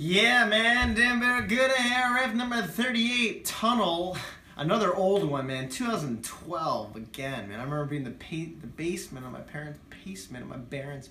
Yeah, 0.00 0.46
man, 0.46 0.94
damn 0.94 1.18
very 1.18 1.44
good 1.48 1.72
ARF 1.72 2.32
number 2.32 2.62
38, 2.62 3.44
Tunnel. 3.44 4.16
Another 4.56 4.94
old 4.94 5.24
one, 5.24 5.48
man, 5.48 5.68
2012, 5.68 6.94
again, 6.94 7.48
man. 7.48 7.58
I 7.58 7.64
remember 7.64 7.84
being 7.84 8.04
the, 8.04 8.12
pa- 8.12 8.54
the 8.60 8.68
basement 8.68 9.26
of 9.26 9.32
my 9.32 9.40
parents' 9.40 9.80
basement, 10.04 10.44
of 10.44 10.50
my 10.50 10.58
parents' 10.58 11.08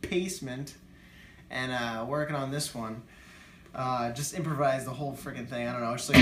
basement, 0.00 0.74
and 1.50 1.70
uh, 1.70 2.06
working 2.08 2.34
on 2.34 2.50
this 2.50 2.74
one. 2.74 3.02
Uh, 3.74 4.10
just 4.12 4.34
improvised 4.34 4.86
the 4.86 4.94
whole 4.94 5.12
freaking 5.12 5.46
thing, 5.46 5.68
I 5.68 5.72
don't 5.72 5.82
know, 5.82 5.94
just 5.94 6.08
like... 6.08 6.16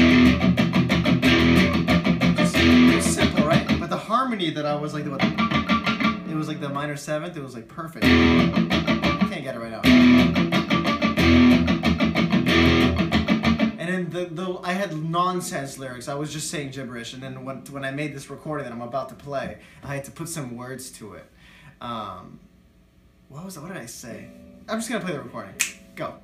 Just 2.51 3.15
simple, 3.15 3.47
right? 3.47 3.79
But 3.79 3.91
the 3.91 3.97
harmony 3.97 4.51
that 4.51 4.67
I 4.67 4.75
was 4.75 4.93
like, 4.93 5.05
it 5.05 6.35
was 6.35 6.49
like 6.49 6.61
the 6.61 6.69
minor 6.69 6.97
seventh, 6.97 7.37
it 7.37 7.45
was 7.45 7.55
like 7.55 7.69
perfect. 7.69 8.05
Can't 8.05 9.45
get 9.45 9.55
it 9.55 9.61
right 9.61 9.71
now. 9.71 10.38
Had 14.89 15.03
nonsense 15.03 15.79
lyrics. 15.79 16.09
I 16.09 16.15
was 16.15 16.33
just 16.33 16.51
saying 16.51 16.71
gibberish. 16.71 17.13
And 17.13 17.23
then 17.23 17.45
when, 17.45 17.59
when 17.67 17.85
I 17.85 17.91
made 17.91 18.15
this 18.15 18.31
recording 18.31 18.65
that 18.65 18.73
I'm 18.73 18.83
about 18.83 19.09
to 19.11 19.15
play, 19.15 19.59
I 19.83 19.95
had 19.95 20.05
to 20.05 20.11
put 20.11 20.29
some 20.29 20.57
words 20.57 20.91
to 20.93 21.15
it. 21.15 21.25
Um, 21.81 22.41
what 23.29 23.45
was? 23.45 23.59
What 23.59 23.69
did 23.69 23.77
I 23.77 23.87
say? 23.87 24.29
I'm 24.69 24.79
just 24.79 24.91
gonna 24.91 25.05
play 25.05 25.13
the 25.13 25.21
recording. 25.21 25.55
Go. 25.95 26.15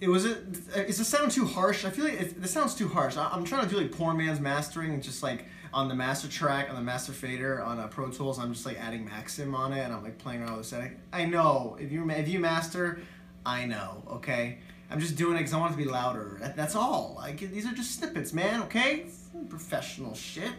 It 0.00 0.08
was 0.08 0.24
a. 0.24 0.32
it. 0.74 0.88
Is 0.88 0.98
the 0.98 1.04
sound 1.04 1.30
too 1.30 1.44
harsh? 1.44 1.84
I 1.84 1.90
feel 1.90 2.06
like 2.06 2.20
it, 2.20 2.48
sound's 2.48 2.74
too 2.74 2.88
harsh. 2.88 3.18
I, 3.18 3.34
am 3.36 3.44
trying 3.44 3.64
to 3.64 3.68
do 3.68 3.78
like 3.78 3.92
poor 3.92 4.14
man's 4.14 4.40
mastering, 4.40 5.00
just 5.02 5.22
like 5.22 5.44
on 5.74 5.88
the 5.88 5.94
master 5.94 6.26
track 6.26 6.70
on 6.70 6.74
the 6.74 6.80
master 6.80 7.12
fader 7.12 7.62
on 7.62 7.78
uh, 7.78 7.86
Pro 7.86 8.10
Tools. 8.10 8.38
I'm 8.38 8.52
just 8.54 8.64
like 8.64 8.80
adding 8.80 9.04
Maxim 9.04 9.54
on 9.54 9.74
it, 9.74 9.80
and 9.80 9.92
I'm 9.92 10.02
like 10.02 10.16
playing 10.16 10.40
around 10.40 10.56
with 10.56 10.62
the 10.62 10.68
setting. 10.68 10.96
I 11.12 11.26
know 11.26 11.76
if 11.78 11.92
you 11.92 12.08
if 12.10 12.28
you 12.28 12.38
master, 12.38 13.02
I 13.44 13.66
know. 13.66 14.02
Okay, 14.10 14.58
I'm 14.90 15.00
just 15.00 15.16
doing 15.16 15.34
it 15.34 15.40
because 15.40 15.52
I 15.52 15.58
want 15.58 15.74
it 15.74 15.76
to 15.76 15.84
be 15.84 15.90
louder. 15.90 16.38
That, 16.40 16.56
that's 16.56 16.74
all. 16.74 17.16
Like 17.18 17.38
these 17.38 17.66
are 17.66 17.74
just 17.74 17.98
snippets, 17.98 18.32
man. 18.32 18.62
Okay, 18.62 19.04
professional 19.50 20.14
shit. 20.14 20.52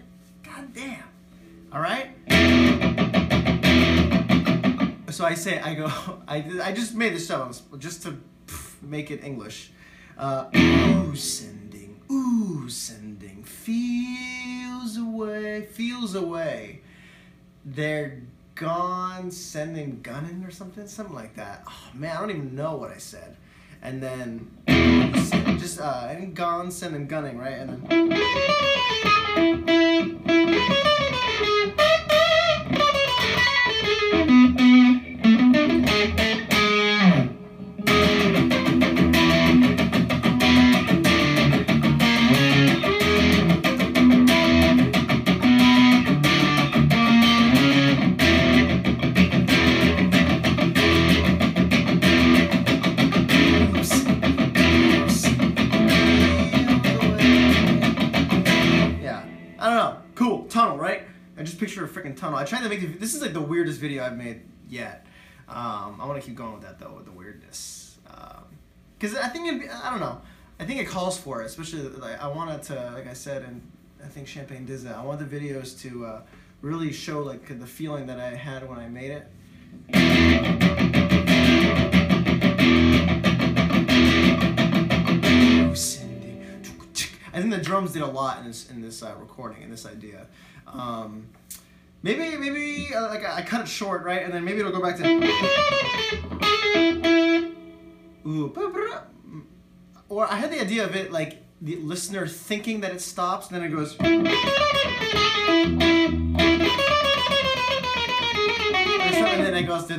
God 0.44 0.72
damn. 0.72 1.04
All 1.74 1.82
right. 1.82 2.12
So 5.10 5.26
I 5.26 5.34
say 5.34 5.60
I 5.60 5.74
go. 5.74 5.88
I 6.28 6.46
I 6.62 6.72
just 6.74 6.94
made 6.94 7.16
this 7.16 7.30
up 7.32 7.56
just 7.80 8.04
to 8.04 8.18
make 8.82 9.12
it 9.12 9.24
English. 9.24 9.72
Uh, 10.18 10.46
ooh, 10.56 11.16
sending, 11.16 12.00
ooh, 12.12 12.70
sending, 12.70 13.44
feels 13.44 14.98
away, 14.98 15.68
feels 15.72 16.16
away. 16.16 16.82
They're 17.64 18.22
gone, 18.56 19.32
sending, 19.32 20.02
gunning 20.02 20.44
or 20.44 20.52
something, 20.52 20.88
something 20.88 21.16
like 21.16 21.36
that. 21.36 21.64
Oh 21.68 21.90
man, 21.94 22.16
I 22.16 22.20
don't 22.20 22.30
even 22.30 22.56
know 22.56 22.76
what 22.76 22.92
I 22.92 22.98
said. 22.98 23.36
And 23.82 24.02
then 24.02 24.52
just 25.60 25.80
uh, 25.80 26.08
and 26.10 26.36
gone, 26.36 26.70
sending, 26.72 27.08
gunning, 27.08 27.38
right? 27.38 27.54
And 27.54 27.88
then. 27.88 29.81
Picture 61.62 61.86
a 61.86 61.88
freaking 61.88 62.18
tunnel. 62.18 62.40
I 62.40 62.44
tried 62.44 62.64
to 62.64 62.70
make 62.70 63.00
this 63.00 63.14
is 63.14 63.22
like 63.22 63.34
the 63.34 63.40
weirdest 63.40 63.80
video 63.80 64.04
I've 64.04 64.18
made 64.18 64.42
yet. 64.68 65.06
Um, 65.48 66.02
I 66.02 66.08
want 66.08 66.20
to 66.20 66.26
keep 66.28 66.36
going 66.36 66.54
with 66.54 66.64
that 66.64 66.80
though, 66.80 66.92
with 66.96 67.06
the 67.06 67.12
weirdness, 67.12 68.00
because 68.98 69.14
um, 69.14 69.22
I 69.22 69.28
think 69.28 69.70
I 69.72 69.92
don't 69.92 70.00
know. 70.00 70.20
I 70.60 70.66
think 70.66 70.80
it 70.82 70.88
calls 70.88 71.20
for 71.20 71.44
it, 71.44 71.46
especially 71.46 71.84
like 71.84 72.20
I 72.20 72.28
wanted 72.28 72.64
to, 72.64 72.94
like 72.96 73.06
I 73.06 73.14
said, 73.14 73.44
and 73.44 73.62
I 74.04 74.08
think 74.08 74.28
Champagne 74.28 74.66
does 74.66 74.84
that. 74.86 74.96
I 74.96 75.04
want 75.04 75.20
the 75.20 75.40
videos 75.40 75.80
to 75.84 76.04
uh, 76.04 76.22
really 76.62 76.92
show 76.92 77.20
like 77.20 77.46
the 77.60 77.68
feeling 77.68 78.08
that 78.08 78.20
I 78.20 78.34
had 78.34 78.68
when 78.68 78.80
I 78.80 78.90
made 78.90 79.12
it. 79.12 79.28
I 87.34 87.40
think 87.40 87.52
the 87.52 87.62
drums 87.62 87.94
did 87.94 88.02
a 88.02 88.08
lot 88.08 88.40
in 88.40 88.48
this 88.48 88.68
in 88.72 88.82
this 88.82 89.04
uh, 89.04 89.14
recording 89.20 89.62
in 89.62 89.70
this 89.70 89.86
idea. 89.86 90.26
Um, 90.66 91.28
maybe 92.04 92.38
maybe 92.38 92.94
uh, 92.94 93.10
like 93.10 93.26
I, 93.26 93.42
cut 93.42 93.62
it 93.62 93.68
short, 93.68 94.04
right, 94.04 94.24
and 94.24 94.34
then 94.34 94.44
maybe 94.44 94.60
it'll 94.60 94.72
go 94.72 94.82
back 94.82 94.98
to. 94.98 95.04
Ooh, 98.26 98.54
or 100.10 100.32
I 100.32 100.36
had 100.36 100.52
the 100.52 100.62
idea 100.62 100.84
of 100.86 100.96
it 100.96 101.12
like 101.12 101.42
the 101.62 101.78
listener 101.78 102.28
thinking 102.28 102.82
that 102.82 102.92
it 102.92 103.02
stops, 103.02 103.50
and 103.50 103.56
then 103.56 103.64
it 103.64 103.70
goes. 103.70 103.96
And 104.00 104.26
then 109.46 109.54
it 109.56 109.64
goes. 109.64 109.90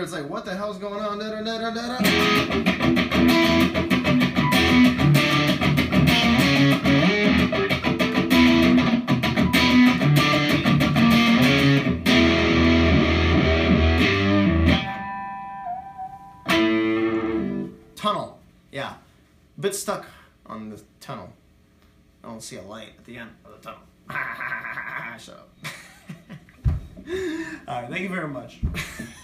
It's 0.00 0.12
like, 0.12 0.28
what 0.28 0.44
the 0.44 0.54
hell's 0.56 0.78
going 0.78 1.00
on? 1.00 1.18
Tunnel. 17.98 18.38
Yeah. 18.70 18.94
A 19.56 19.60
bit 19.60 19.74
stuck 19.74 20.06
on 20.46 20.70
the 20.70 20.80
tunnel. 21.00 21.30
I 22.22 22.28
don't 22.28 22.40
see 22.40 22.54
a 22.54 22.62
light 22.62 22.90
at 22.96 23.04
the 23.04 23.16
end 23.16 23.30
of 23.44 23.60
the 23.60 23.70
tunnel. 23.70 23.80
Shut 25.18 25.34
up. 25.34 25.48
All 27.66 27.82
right, 27.82 27.90
thank 27.90 28.02
you 28.02 28.08
very 28.08 28.28
much. 28.28 28.60